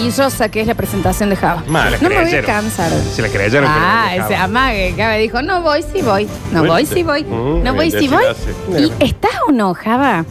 [0.00, 1.62] Maravillosa que es la presentación de Java.
[1.72, 2.44] La no me voy a creyeron.
[2.46, 2.90] cansar.
[2.90, 3.66] Se la creyeron.
[3.66, 6.28] Ah, pero no ese amague que Java dijo, no voy, sí voy.
[6.52, 7.24] No voy, sí voy.
[7.24, 8.24] Mm, No voy, bien, sí voy.
[8.78, 10.26] ¿Y estás o no, Java?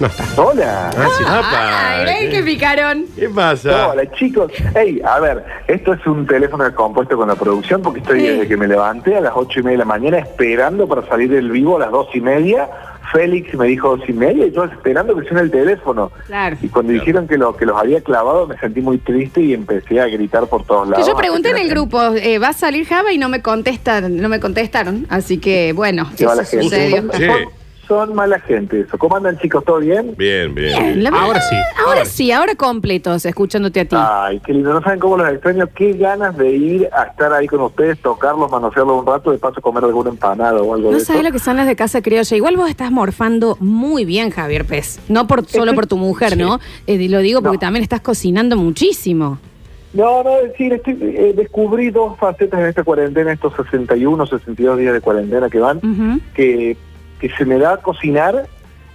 [0.00, 0.24] No está.
[0.42, 0.90] Hola.
[0.98, 1.24] Ah, sí.
[1.28, 3.04] Ay, ven que picaron.
[3.16, 3.88] ¿Qué pasa?
[3.90, 4.50] Hola chicos.
[4.74, 8.26] Hey, a ver, esto es un teléfono compuesto con la producción porque estoy Sí.
[8.26, 11.30] desde que me levanté a las ocho y media de la mañana esperando para salir
[11.30, 12.68] del vivo a las dos y media.
[13.12, 16.10] Félix me dijo y media y yo esperando que suene el teléfono.
[16.26, 16.56] Claro.
[16.62, 20.00] Y cuando dijeron que, lo, que los había clavado me sentí muy triste y empecé
[20.00, 21.06] a gritar por todos Que lados.
[21.08, 23.12] yo pregunté en el que- grupo, eh, ¿va a salir Java?
[23.12, 25.06] Y no me contestan, no me contestaron.
[25.08, 26.62] Así que, bueno, eso gente.
[26.62, 27.02] sucedió.
[27.12, 27.24] Sí.
[27.90, 28.96] Son- mala gente eso.
[28.98, 29.64] ¿Cómo andan chicos?
[29.64, 30.14] ¿Todo bien?
[30.16, 30.78] Bien, bien.
[30.78, 31.56] Bien, la verdad, Ahora sí.
[31.84, 33.96] Ahora sí, ahora completos, escuchándote a ti.
[33.98, 34.72] Ay, qué lindo.
[34.72, 35.66] No saben cómo los extraño.
[35.74, 39.60] Qué ganas de ir a estar ahí con ustedes, tocarlos, manosearlos un rato, de paso
[39.60, 41.28] comer alguna empanada o algo No de sabes eso.
[41.28, 42.36] lo que son las de casa criolla.
[42.36, 45.00] Igual vos estás morfando muy bien, Javier Pez.
[45.08, 46.60] No por, solo por tu mujer, ¿no?
[46.86, 47.60] Eh, lo digo porque No.
[47.60, 49.38] también estás cocinando muchísimo.
[49.92, 54.78] No, no, es decir, estoy, eh, descubrí dos facetas en esta cuarentena, estos 61, 62
[54.78, 55.80] días de cuarentena que van,
[56.32, 56.76] que,
[57.20, 58.46] que se me da cocinar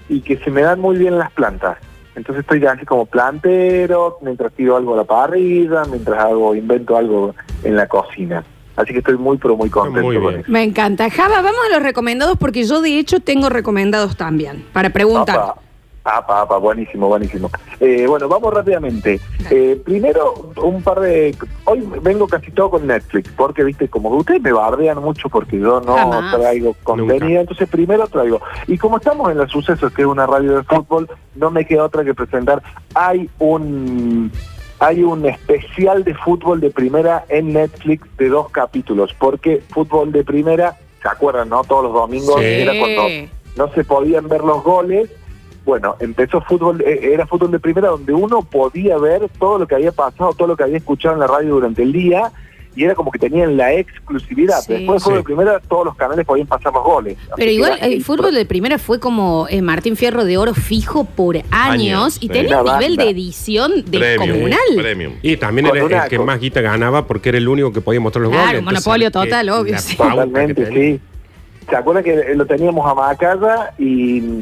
[0.10, 1.78] y que se me dan muy bien las plantas.
[2.16, 6.96] Entonces estoy ya así como plantero, mientras tiro algo a la parrilla, mientras hago, invento
[6.96, 8.44] algo en la cocina.
[8.76, 10.52] Así que estoy muy, pero muy contento Muy con eso.
[10.52, 11.10] Me encanta.
[11.10, 14.66] Java, vamos a los recomendados porque yo de hecho tengo recomendados también.
[14.74, 15.56] Para preguntar.
[16.06, 17.50] Apa, apa, buenísimo, buenísimo.
[17.80, 19.20] Eh, bueno, vamos rápidamente.
[19.50, 21.36] Eh, primero, un par de...
[21.66, 25.82] Hoy vengo casi todo con Netflix, porque, viste, como ustedes me bardean mucho porque yo
[25.82, 26.36] no Jamás.
[26.36, 27.40] traigo contenido, Nunca.
[27.42, 28.40] entonces primero traigo.
[28.68, 31.84] Y como estamos en los sucesos, que es una radio de fútbol, no me queda
[31.86, 32.62] otra que presentar.
[32.94, 34.32] Hay un...
[34.78, 40.24] Hay un especial de fútbol de primera en Netflix de dos capítulos, porque fútbol de
[40.26, 41.64] primera, ¿se acuerdan, no?
[41.64, 42.46] Todos los domingos Sí.
[42.46, 43.04] era cuando
[43.56, 45.10] no se podían ver los goles.
[45.66, 49.76] Bueno, empezó fútbol, eh, era fútbol de primera donde uno podía ver todo lo que
[49.76, 52.32] había pasado, todo lo que había escuchado en la radio durante el día
[52.78, 54.60] y era como que tenían la exclusividad.
[54.60, 54.74] Sí.
[54.74, 55.18] Después de fútbol Sí.
[55.18, 57.18] de primera todos los canales podían pasar los goles.
[57.38, 61.38] Pero igual el fútbol de primera fue como eh, Martín Fierro de Oro fijo por
[61.38, 62.30] años, Años, y sí.
[62.30, 64.20] tenía un nivel de edición Premium.
[64.28, 64.60] descomunal.
[64.76, 65.14] Premium.
[65.24, 68.24] Y también era el que más guita ganaba porque era el único que podía mostrar
[68.24, 68.60] los Claro, goles.
[68.60, 71.00] Entonces, monopolio total, obvio, Totalmente, sí.
[71.70, 74.42] ¿Se acuerdan que lo teníamos a Macaya y,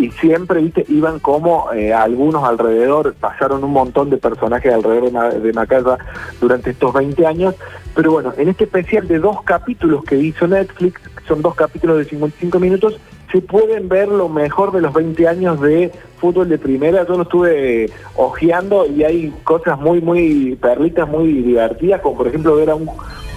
[0.00, 5.40] y siempre, viste, iban como eh, algunos alrededor, pasaron un montón de personajes alrededor de,
[5.40, 5.98] de Macaya
[6.40, 7.54] durante estos 20 años,
[7.94, 12.04] pero bueno, en este especial de dos capítulos que hizo Netflix, son dos capítulos de
[12.04, 12.98] 55 minutos,
[13.30, 17.06] se pueden ver lo mejor de los 20 años de fútbol de primera.
[17.06, 22.26] Yo lo estuve eh, ojeando y hay cosas muy, muy perlitas, muy divertidas, como por
[22.26, 22.90] ejemplo ver a un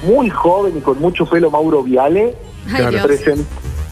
[0.03, 2.34] muy joven y con mucho pelo Mauro Viale
[2.72, 3.03] Ay, Dios.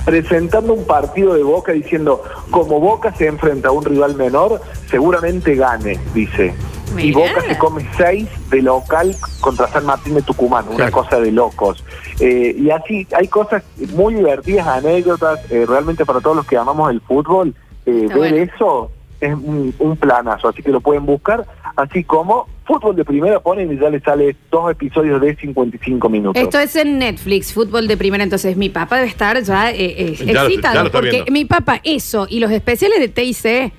[0.06, 4.62] Presen- presentando un partido de Boca diciendo, como Boca se enfrenta a un rival menor,
[4.89, 6.53] seguramente gane, dice.
[6.97, 7.13] Y.
[7.13, 10.91] Boca se come seis de local contra San Martín de Tucumán, una Claro.
[10.91, 11.84] cosa de locos.
[12.19, 13.63] Eh, y así hay cosas
[13.95, 18.35] muy divertidas, anécdotas, eh, realmente para todos los que amamos el fútbol, eh, ver bueno.
[18.38, 18.91] eso
[19.22, 21.45] es un, un planazo, así que lo pueden buscar,
[21.78, 26.42] así como fútbol de primera ponen y ya les sale dos episodios de 55 minutos.
[26.42, 28.24] Esto es en Netflix, fútbol de primera.
[28.24, 30.76] Entonces, mi papá debe estar ya eh, eh, Ya lo- excitado.
[30.76, 31.32] ya lo está porque viendo.
[31.32, 33.74] mi papá, eso, y los especiales de TIC,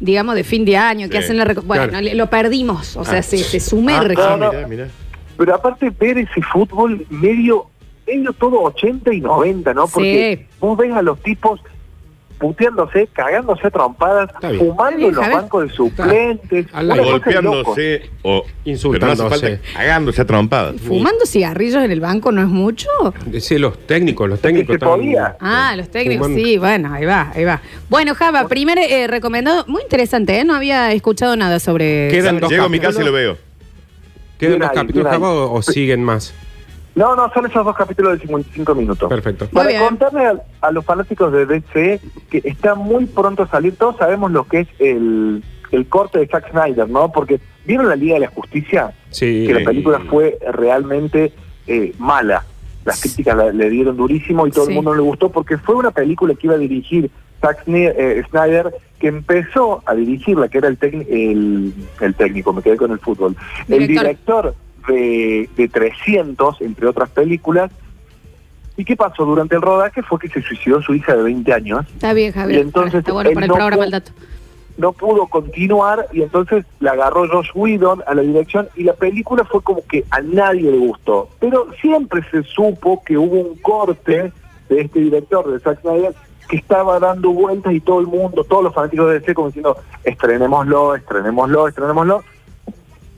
[0.00, 1.44] digamos, de fin de año, que Sí, hacen la.
[1.44, 2.00] Bueno, claro.
[2.04, 2.96] le- lo perdimos.
[2.96, 3.22] O sea, Ah.
[3.22, 4.14] se, se sumerge.
[4.20, 4.52] Ah, no, no.
[4.52, 4.88] Mirá, mirá.
[5.36, 7.66] Pero aparte ver ese fútbol medio,
[8.06, 9.86] medio todo 80 y 90, ¿no?
[9.88, 10.56] Porque Sí.
[10.60, 11.60] vos ves a los tipos
[12.38, 16.66] puteándose, cagándose a trompadas, fumando en los bancos de suplentes.
[16.72, 19.60] Golpeándose o Insultándose.
[19.74, 20.76] cagándose a trompadas.
[20.80, 22.88] ¿Fumando cigarrillos en el banco no es mucho?
[23.40, 25.36] Sí, los técnicos, los técnicos se estaban- podía.
[25.40, 26.46] Ah, los técnicos, Fumando.
[26.46, 27.60] sí, bueno, ahí va, ahí va.
[27.88, 30.44] Bueno, Java, primer eh, recomendado, muy interesante, ¿eh?
[30.44, 32.08] No había escuchado nada sobre...
[32.10, 33.36] Quedan sobre- dos Llego a mi casa y lo veo.
[34.38, 35.10] ¿Quedan dos capítulos.
[35.10, 36.34] Java, o, o siguen más?
[36.96, 39.08] No, no, son esos dos capítulos de 55 minutos.
[39.08, 39.44] Perfecto.
[39.44, 39.82] Muy Para bien.
[39.82, 42.00] contarle a, a los fanáticos de DC
[42.30, 46.26] que está muy pronto a salir, todos sabemos lo que es el, el corte de
[46.26, 47.12] Zack Snyder, ¿no?
[47.12, 49.44] Porque vieron la Liga de la Justicia, Sí.
[49.46, 51.32] que la película fue realmente
[51.66, 52.44] eh, mala.
[52.84, 54.70] Las críticas la- le dieron durísimo y todo Sí.
[54.70, 57.10] el mundo no le gustó porque fue una película que iba a dirigir
[57.42, 62.62] Zack eh, Snyder, que empezó a dirigirla, que era el, técnico el, el técnico, me
[62.62, 63.36] quedé con el fútbol.
[63.68, 64.04] El Director.
[64.06, 64.54] director
[64.88, 67.70] de, de 300, entre otras películas.
[68.76, 70.02] ¿Y qué pasó durante el rodaje?
[70.02, 71.86] Fue que se suicidó su hija de 20 años.
[71.94, 72.58] Está bien, Javier.
[72.58, 74.12] Y entonces Está bueno él para el no programa pudo- el dato.
[74.76, 79.44] no pudo continuar y entonces la agarró Josh Whedon a la dirección y la película
[79.46, 81.30] fue como que a nadie le gustó.
[81.40, 84.30] Pero siempre se supo que hubo un corte
[84.68, 86.14] de este director, de Zack Snyder,
[86.48, 89.78] que estaba dando vueltas y todo el mundo, todos los fanáticos de DC como diciendo,
[90.04, 92.22] estrenémoslo, estrenémoslo, estrenémoslo.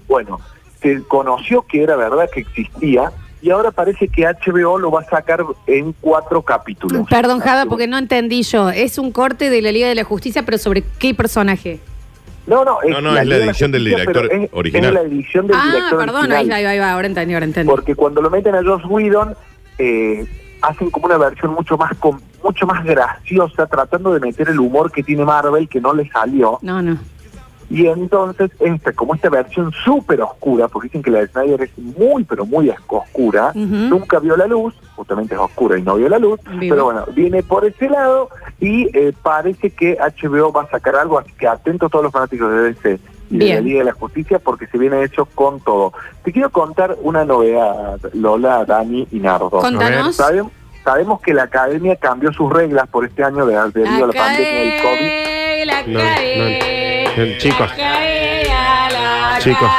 [0.07, 0.39] Bueno,
[0.81, 3.11] se conoció que era verdad que existía
[3.41, 7.07] y ahora parece que HBO lo va a sacar en cuatro capítulos.
[7.09, 8.69] Perdón, Así porque no entendí yo.
[8.71, 11.79] Es un corte de la Liga de la Justicia, pero ¿sobre qué personaje?
[12.49, 14.97] No, no, No, no, es la Liga de edición del director es- original.
[14.97, 16.53] Es la edición del ah, director perdón, ahí, original.
[16.59, 17.71] ahí va, ahí va, ahora entendí, ahora entendí.
[17.71, 19.37] Porque cuando lo meten a Josh Whedon,
[19.79, 20.27] eh,
[20.63, 24.91] hacen como una versión mucho más com- mucho más graciosa, tratando de meter el humor
[24.91, 26.59] que tiene Marvel, que no le salió.
[26.63, 26.97] No, no.
[27.71, 31.79] Y entonces, esta, como esta versión súper oscura, porque dicen que la de Snyder es
[31.79, 36.19] muy, pero muy oscura, nunca vio la luz, justamente es oscura y no vio la
[36.19, 36.75] luz, Vivo.
[36.75, 41.19] pero bueno, viene por ese lado y eh, parece que HBO va a sacar algo,
[41.19, 43.01] así que atentos todos los fanáticos de DC
[43.31, 43.61] y de la.
[43.61, 45.93] Liga de la Justicia, porque se viene hecho con todo.
[46.25, 49.51] Te quiero contar una novedad, Lola, Dani y Nardo.
[49.51, 50.19] Contanos.
[50.19, 50.49] Sabem-
[50.83, 54.61] sabemos que la academia cambió sus reglas por este año de, debido a la pandemia
[54.61, 55.67] del COVID.
[55.67, 56.88] la No, no.
[57.39, 57.71] Chicos.
[57.77, 59.71] la Chicos.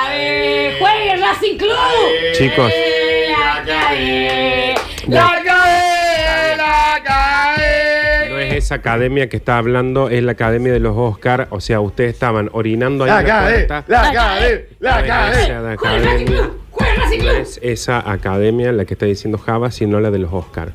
[0.80, 2.33] ¡Jueguen Racing Club!
[2.33, 2.71] Chicos.
[3.30, 4.75] La cae.
[5.07, 5.41] Ya.
[6.57, 8.30] La cae.
[8.30, 11.47] No es esa academia que está hablando, es la academia de los Oscar.
[11.51, 13.83] O sea, ustedes estaban orinando ahí La en la cae, puerta.
[13.88, 16.42] la cae, la esa ¡Jueguen Racing academia.
[16.42, 16.59] No Club!
[17.42, 20.71] es esa academia la que está diciendo Java, sino la de los Oscar.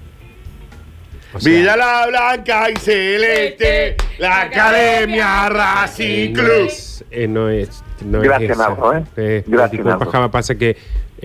[1.34, 6.66] O sea, Vida la blanca y celeste, la Academia Racing no Club.
[6.68, 8.68] es, eh, no es, no es Gracias, esa.
[8.68, 9.02] Nardo, ¿eh?
[9.16, 10.12] Eh, Gracias, disculpa, Nardo.
[10.12, 10.76] Java, pasa que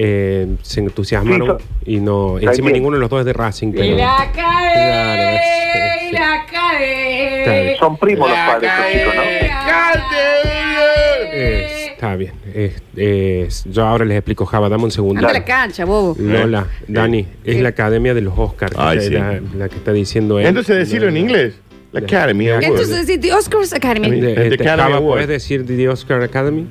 [0.01, 1.65] eh, se entusiasmaron Sí,
[1.95, 2.39] y no.
[2.39, 2.73] Encima bien.
[2.77, 3.95] ninguno de los dos es de Racing, pero.
[3.97, 4.73] La cae.
[4.73, 7.75] Claro, es- es- La cae.
[7.77, 9.21] Son primos los La padres, estos chicos, ¿no?
[11.31, 12.31] Eh, está bien.
[12.55, 15.19] Es- es- yo ahora les explico, Java, dame un segundo.
[15.19, 16.15] Anda a la cancha, bobo.
[16.17, 18.73] Lola, Dani, es la academia de los Oscars.
[18.77, 19.09] Ay, la, sí.
[19.09, 20.45] la- la que está diciendo él.
[20.47, 21.55] Entonces decirlo en inglés.
[21.91, 22.63] La Academy Award.
[22.63, 24.11] Entonces, sí, The Oscars Academy.
[24.21, 25.11] De- The eh, Academy Java, Award.
[25.13, 26.67] ¿puedes decir The Oscar Academy?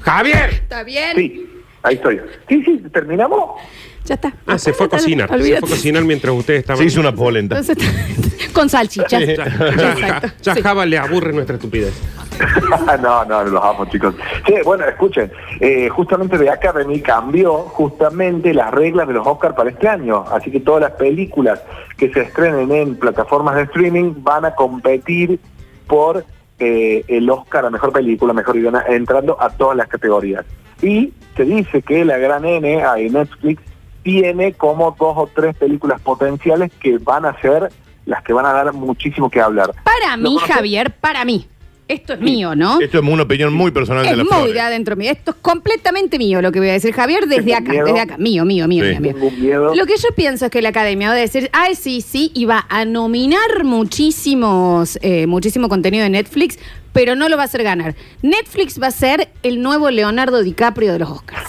[0.00, 0.50] ¡Javier!
[0.50, 1.16] ¿Está bien?
[1.16, 1.46] Sí,
[1.82, 2.20] ahí estoy.
[2.48, 3.60] Sí, sí, terminamos.
[4.04, 4.34] Ya está.
[4.46, 5.30] Ah, se fue a cocinar.
[5.30, 6.78] Se fue a cocinar mientras ustedes estaban.
[6.78, 7.58] Se hizo una polenta.
[7.58, 9.20] Entonces, con salchicha.
[9.20, 10.62] Ya, ya, ya Sí.
[10.62, 11.94] Java le aburre nuestra estupidez.
[13.02, 14.14] no, no, los amo, chicos.
[14.46, 15.30] Sí, bueno, escuchen,
[15.60, 20.24] eh, justamente de Academy cambió justamente las reglas de los Oscars para este año.
[20.30, 21.62] Así que todas las películas
[21.96, 25.38] que se estrenen en plataformas de streaming van a competir
[25.86, 26.24] por
[26.58, 30.44] eh, el Oscar a mejor película, mejor guion, entrando a todas las categorías.
[30.82, 33.62] Y se dice que la gran N, ahí Netflix,
[34.04, 37.70] tiene como dos o tres películas potenciales que van a ser
[38.06, 39.72] las que van a dar muchísimo que hablar.
[39.82, 40.54] Para ¿Lo mí, conoces?
[40.54, 41.48] Javier, para mí.
[41.86, 42.80] Esto es mío, ¿no?
[42.80, 45.10] Esto es una opinión muy personal Es de la muy de adentro mío.
[45.10, 47.84] Esto es completamente mío lo que voy a decir, Javier, desde ¿Tengo acá, miedo?
[47.86, 48.16] desde acá.
[48.16, 49.00] Mío, mío, mío, Sí.
[49.00, 49.74] mío, mío.
[49.74, 52.46] Lo que yo pienso es que la academia va a decir, ay, sí, sí, y
[52.46, 56.58] va a nominar muchísimos, eh, muchísimo contenido de Netflix,
[56.94, 57.94] pero no lo va a hacer ganar.
[58.22, 61.43] Netflix va a ser el nuevo Leonardo DiCaprio de los Oscars.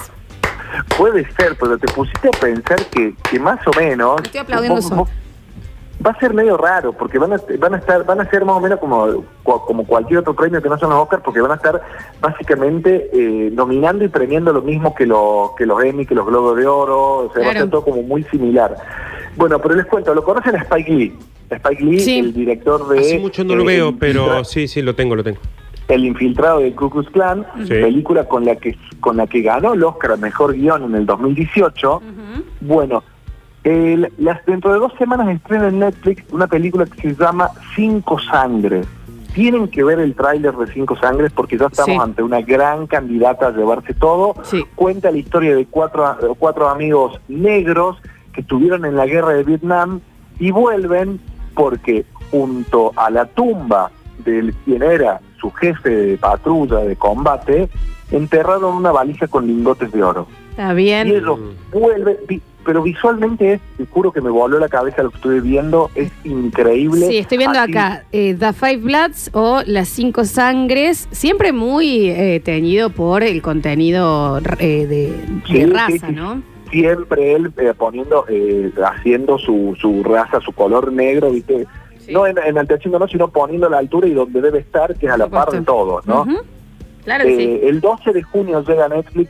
[0.97, 4.21] Puede ser, pero te pusiste a pensar que, que más o menos.
[4.23, 4.95] Estoy aplaudiendo vos- eso.
[4.95, 5.09] vos-
[6.05, 8.57] Va a ser medio raro, porque van a, van a estar, van a ser más
[8.57, 11.55] o menos como, como cualquier otro premio que no son los Oscars, porque van a
[11.55, 11.81] estar
[12.21, 16.57] básicamente eh, nominando y premiando lo mismo que, los que los Emmy, que los Globos
[16.57, 18.75] de Oro, o sea, va a ser todo como muy similar.
[19.37, 21.17] Bueno, pero les cuento, ¿lo conocen a Spike Lee?
[21.49, 22.19] Spike Lee, Sí.
[22.19, 22.99] el director de...
[22.99, 25.39] Hace mucho no lo eh, veo, pero sí, sí, lo tengo, lo tengo.
[25.87, 27.69] El infiltrado del Ku Klux Klan, Sí.
[27.69, 31.05] película con la que con la que ganó el Oscar a Mejor Guión en el
[31.05, 32.01] 2018.
[32.61, 33.03] Bueno,
[33.63, 38.17] el- las, dentro de dos semanas estrena en Netflix una película que se llama Cinco
[38.19, 38.87] Sangres.
[39.33, 41.99] Tienen que ver el tráiler de Cinco Sangres porque ya estamos Sí.
[42.01, 44.35] ante una gran candidata a llevarse todo.
[44.43, 44.63] Sí.
[44.75, 47.97] Cuenta la historia de cuatro, cuatro amigos negros
[48.33, 49.99] que estuvieron en la guerra de Vietnam
[50.39, 51.19] y vuelven
[51.53, 53.91] porque junto a la tumba
[54.23, 57.69] de quien era su jefe de patrulla de combate,
[58.11, 60.27] enterraron una valija con lingotes de oro.
[60.51, 61.07] Está Y bien.
[61.07, 61.39] ellos
[61.71, 65.39] vuelven, vi- pero visualmente es, te juro que me voló la cabeza lo que estuve
[65.41, 67.07] viendo, es increíble.
[67.07, 72.09] Sí, estoy viendo Así- acá eh, The Five Bloods o Las Cinco Sangres, siempre muy
[72.09, 75.13] eh, teñido por el contenido eh, de,
[75.45, 76.13] Sí, de sí, raza, sí.
[76.15, 76.41] ¿no?
[76.71, 81.67] Siempre él eh, poniendo, eh, haciendo su, su raza, su color negro, ¿viste?
[82.05, 82.13] Sí.
[82.13, 85.17] No en, enalteciendo, no, sino poniendo la altura y donde debe estar, que es a
[85.17, 86.21] la par de todos, ¿no?
[86.21, 86.37] Ujú.
[87.03, 87.67] Claro que Eh, sí.
[87.67, 89.29] El 12 de junio llega Netflix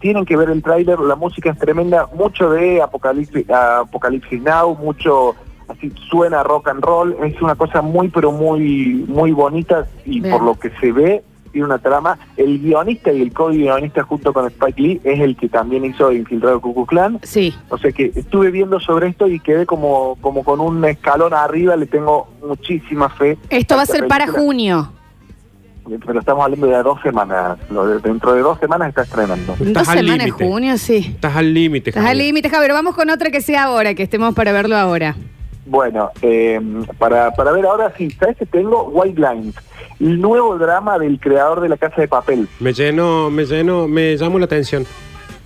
[0.00, 5.36] tienen que ver el tráiler, la música es tremenda, mucho de Apocalipsis, Apocalipsis Now, mucho
[5.68, 10.32] así suena rock and roll, es una cosa muy pero muy muy bonita y Bien.
[10.34, 11.22] por lo que se ve
[11.52, 12.18] tiene una trama.
[12.36, 16.60] El guionista y el co-guionista junto con Spike Lee es el que también hizo Infiltrado
[16.60, 17.20] Ku Klux Klan.
[17.22, 17.54] Sí.
[17.68, 21.76] O sea que estuve viendo sobre esto y quedé como, como con un escalón arriba,
[21.76, 23.38] le tengo muchísima fe.
[23.50, 24.90] Esto va a ser para junio.
[26.06, 27.58] Pero estamos hablando de dos semanas.
[28.02, 29.56] Dentro de dos semanas está estrenando.
[29.58, 30.30] Dos semanas de límite.
[30.30, 31.06] junio, sí.
[31.08, 31.90] Estás al límite.
[31.90, 32.72] Estás al límite, Javier.
[32.72, 35.16] Vamos con otra que sea ahora, que estemos para verlo ahora.
[35.72, 36.60] Bueno, eh,
[36.98, 38.90] para, para ver ahora sí, ¿sabes que tengo?
[38.92, 39.54] White Lines,
[40.00, 42.46] el nuevo drama del creador de La Casa de Papel.
[42.60, 44.84] Me lleno, me lleno, me llamó la atención.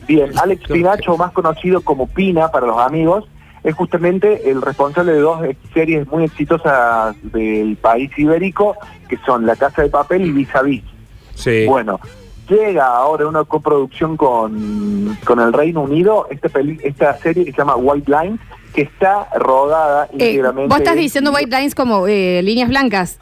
[0.08, 3.24] Bien, Alex Pinacho, más conocido como Pina para los amigos,
[3.62, 5.38] es justamente el responsable de dos
[5.72, 8.76] series muy exitosas del país ibérico,
[9.08, 10.82] que son La Casa de Papel y Vis a Vis.
[11.36, 11.66] Sí.
[11.68, 12.00] Bueno,
[12.48, 17.58] llega ahora una coproducción con, con el Reino Unido, esta, peli- esta serie que se
[17.58, 18.40] llama White Lines,
[18.76, 20.68] que está rodada Eh, íntegramente...
[20.68, 23.18] vos estás en- diciendo white lines como eh, líneas blancas.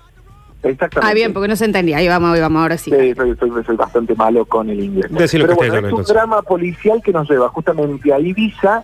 [0.65, 1.11] Exactamente.
[1.11, 1.99] Ah, bien, porque no se entendía.
[1.99, 2.91] Ahí vamos, ahí vamos, ahora sí.
[2.91, 5.07] Sí, soy, soy- soy bastante malo con el inglés.
[5.11, 6.15] Pero bueno, es un entonces.
[6.15, 8.83] drama policial que nos lleva justamente a Ibiza,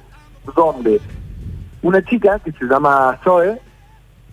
[0.55, 1.01] donde
[1.83, 3.59] una chica que se llama Zoe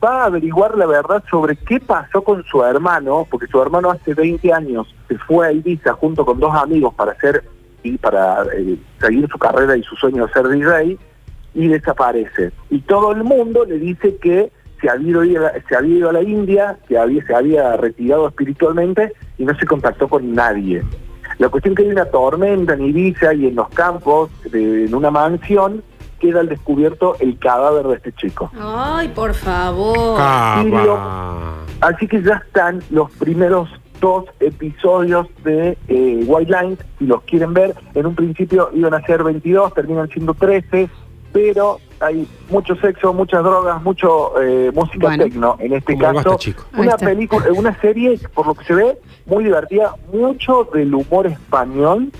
[0.03, 4.13] va a averiguar la verdad sobre qué pasó con su hermano, porque su hermano hace
[4.13, 7.43] 20 años se fue a Ibiza junto con dos amigos para hacer
[7.81, 10.97] y para eh, seguir su carrera y su sueño de ser DJ
[11.57, 12.51] y desaparece.
[12.69, 16.13] Y todo el mundo le dice que se había ido, a- se había ido a
[16.13, 20.83] la India, que había, se había retirado espiritualmente y no se contactó con nadie.
[21.39, 25.09] La cuestión que hay una tormenta en Ibiza y en los campos, de- en una
[25.11, 25.83] mansión,
[26.19, 28.51] queda al descubierto el cadáver de este chico.
[30.19, 30.99] Ay, por favor.
[31.81, 37.53] Así que ya están los primeros dos episodios de eh, White Lines, si los quieren
[37.53, 37.73] ver.
[37.95, 40.89] En un principio iban a ser 22, terminan siendo 13,
[41.37, 45.23] pero hay mucho sexo, muchas drogas, mucho eh, música Bueno.
[45.25, 45.55] tecno.
[45.59, 46.63] En este caso, Basta Chico.
[46.73, 47.05] Ahí una está.
[47.05, 52.11] película, eh, una serie, por lo que se ve, muy divertida, mucho del humor español,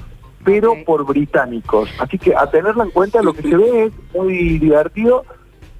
[0.44, 1.90] pero por británicos.
[2.00, 5.26] Así que a tenerla en cuenta, lo que se ve es muy divertido.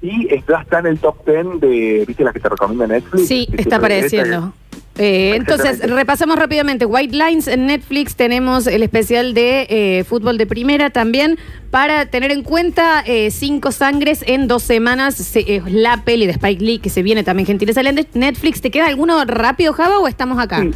[0.02, 3.28] Y ya está en el top 10 de, ¿viste las que te recomienda Netflix?
[3.28, 4.52] Sí, está apareciendo.
[4.98, 6.86] Eh, entonces, repasamos rápidamente.
[6.86, 8.16] White Lines en Netflix.
[8.16, 11.38] Tenemos el especial de eh, fútbol de primera también.
[11.72, 15.16] Para tener en cuenta, eh, Cinco Sangres en dos semanas.
[15.16, 18.62] Se- es la peli de Spike Lee que se viene también, gentileza de Netflix.
[18.62, 20.62] ¿Te queda alguno rápido, Java, o estamos acá?
[20.62, 20.72] Sí.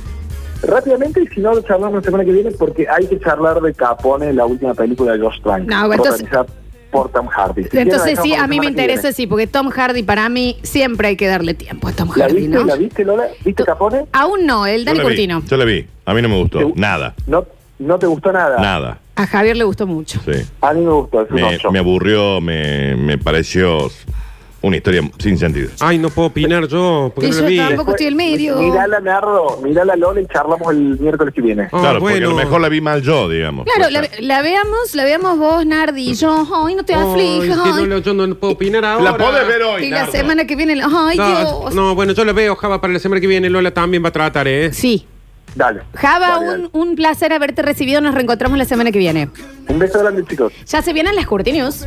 [0.64, 3.74] Rápidamente, y si no, lo charlamos la semana que viene, porque hay que charlar de
[3.74, 5.68] Capone, la última película de Josh Trank.
[5.68, 6.28] No, entonces-
[6.92, 7.64] por Tom Hardy.
[7.72, 11.16] Si Entonces sí, a mí me interesa, sí, porque Tom Hardy para mí siempre hay
[11.16, 12.50] que darle tiempo a Tom ¿La Hardy, viste?
[12.56, 12.66] ¿no?
[12.66, 13.28] ¿La viste, Lola?
[13.44, 14.06] ¿Viste Capone?
[14.12, 15.42] Aún no, el Dani Curtino.
[15.48, 15.88] Yo la vi.
[16.06, 16.60] A mí no me gustó.
[16.60, 17.16] ¿Te- Nada.
[17.26, 17.46] No,
[17.80, 18.60] no te gustó nada.
[18.60, 19.00] Nada.
[19.16, 20.20] A Javier le gustó mucho.
[20.26, 20.32] Sí.
[20.62, 21.72] A mí me gustó, es un Me, ocho.
[21.72, 23.90] me aburrió, me, me pareció
[24.62, 25.70] una historia sin sentido.
[25.80, 27.58] Ay, no puedo opinar yo, porque Y no yo la vi.
[27.58, 27.92] tampoco.
[27.92, 28.58] estoy en medio.
[28.58, 31.64] Mirala, Nardo, mirala, Lola, y charlamos el miércoles que viene.
[31.64, 32.28] Ah, claro, porque bueno.
[32.28, 33.66] a lo mejor la vi mal yo, digamos.
[33.66, 34.24] Claro, Puede la, ser.
[34.24, 36.48] la veamos, la veamos vos, Nardi y yo.
[36.66, 37.60] Ay, no te Ay, aflijas.
[37.62, 39.04] que no lo- yo no puedo opinar ahora.
[39.12, 40.12] La podés ver hoy, y la Nardo.
[40.12, 41.74] semana que viene, ay, No, Dios.
[41.76, 43.50] no, bueno, yo la veo, Java, para la semana que viene.
[43.50, 44.72] Lola también va a tratar, ¿eh?
[44.74, 45.08] Sí.
[45.54, 45.82] Dale.
[45.96, 46.70] Java, Dale, dale.
[46.72, 48.00] un, un placer haberte recibido.
[48.00, 49.28] Nos reencontramos la semana que viene.
[49.68, 50.54] Un beso grande, chicos.
[50.66, 51.86] Ya se vienen las Curti News.